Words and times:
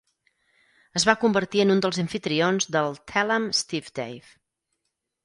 Es 0.99 1.03
va 1.09 1.13
convertir 1.23 1.61
en 1.65 1.73
un 1.73 1.83
dels 1.87 1.99
amfitrions 2.03 2.69
del 2.77 2.97
Tell 3.13 3.35
'Em 3.37 3.47
Steve-Dave! 3.59 4.33